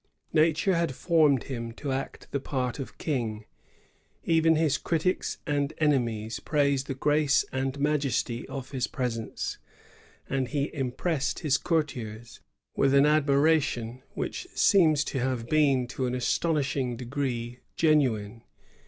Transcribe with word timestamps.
Nature 0.33 0.73
had 0.73 0.95
formed 0.95 1.43
him 1.43 1.71
to 1.71 1.91
act 1.91 2.25
the 2.31 2.39
part 2.39 2.79
of 2.79 2.97
King. 2.97 3.45
Even 4.23 4.55
his 4.55 4.79
critics 4.79 5.37
and 5.45 5.73
enemies 5.77 6.39
praise 6.39 6.85
the 6.85 6.95
grace 6.95 7.45
and 7.51 7.79
majesty 7.79 8.47
of 8.47 8.71
his 8.71 8.87
presence, 8.87 9.59
and 10.27 10.47
he 10.47 10.73
impressed 10.73 11.41
his 11.41 11.59
cour 11.59 11.83
tiers 11.83 12.39
with 12.75 12.95
an 12.95 13.05
admiration 13.05 14.01
which 14.15 14.47
seems 14.55 15.03
to 15.03 15.19
have 15.19 15.45
been 15.47 15.85
to 15.85 16.07
an 16.07 16.15
astonishing 16.15 16.97
degree 16.97 17.59
genuine. 17.75 18.41